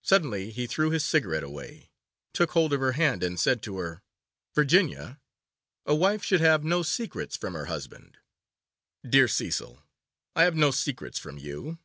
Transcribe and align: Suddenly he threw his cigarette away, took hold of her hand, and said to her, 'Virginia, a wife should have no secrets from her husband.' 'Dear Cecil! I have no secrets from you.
Suddenly 0.00 0.50
he 0.50 0.66
threw 0.66 0.88
his 0.88 1.04
cigarette 1.04 1.42
away, 1.42 1.90
took 2.32 2.52
hold 2.52 2.72
of 2.72 2.80
her 2.80 2.92
hand, 2.92 3.22
and 3.22 3.38
said 3.38 3.62
to 3.64 3.76
her, 3.76 4.02
'Virginia, 4.56 5.20
a 5.84 5.94
wife 5.94 6.24
should 6.24 6.40
have 6.40 6.64
no 6.64 6.82
secrets 6.82 7.36
from 7.36 7.52
her 7.52 7.66
husband.' 7.66 8.16
'Dear 9.06 9.28
Cecil! 9.28 9.82
I 10.34 10.44
have 10.44 10.56
no 10.56 10.70
secrets 10.70 11.18
from 11.18 11.36
you. 11.36 11.78